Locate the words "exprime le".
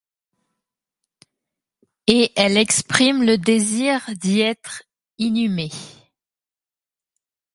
2.57-3.37